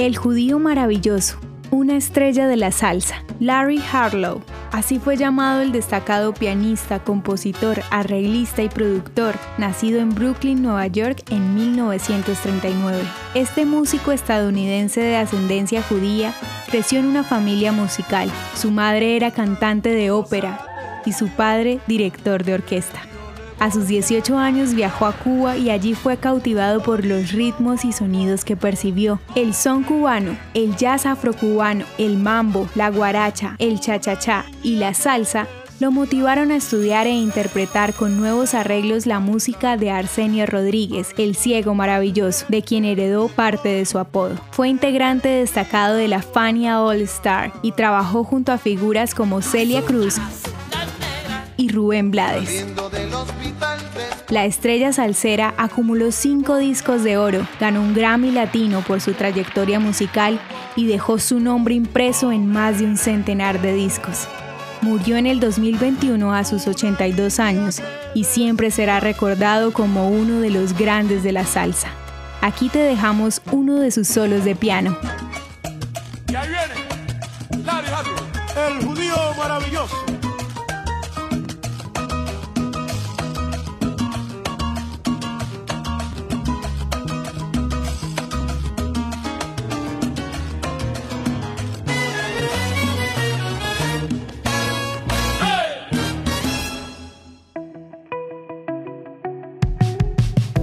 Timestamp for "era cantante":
19.16-19.90